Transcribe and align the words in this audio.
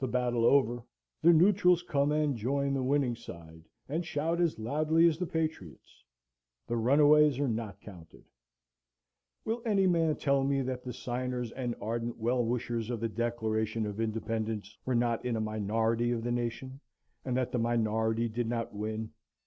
The 0.00 0.06
battle 0.06 0.44
over, 0.44 0.82
the 1.22 1.32
neutrals 1.32 1.82
come 1.82 2.12
and 2.12 2.36
join 2.36 2.74
the 2.74 2.82
winning 2.82 3.16
side, 3.16 3.64
and 3.88 4.04
shout 4.04 4.38
as 4.38 4.58
loudly 4.58 5.08
as 5.08 5.16
the 5.16 5.26
patriots. 5.26 6.04
The 6.66 6.76
runaways 6.76 7.38
are 7.40 7.48
not 7.48 7.80
counted. 7.80 8.26
Will 9.46 9.62
any 9.64 9.86
man 9.86 10.16
tell 10.16 10.44
me 10.44 10.60
that 10.60 10.84
the 10.84 10.92
signers 10.92 11.52
and 11.52 11.74
ardent 11.80 12.18
well 12.18 12.44
wishers 12.44 12.90
of 12.90 13.00
the 13.00 13.08
Declaration 13.08 13.86
of 13.86 13.98
Independence 13.98 14.76
were 14.84 14.94
not 14.94 15.24
in 15.24 15.36
a 15.36 15.40
minority 15.40 16.10
of 16.10 16.22
the 16.22 16.32
nation, 16.32 16.78
and 17.24 17.34
that 17.38 17.50
the 17.50 17.58
minority 17.58 18.28
did 18.28 18.46
not 18.46 18.74
win? 18.74 19.10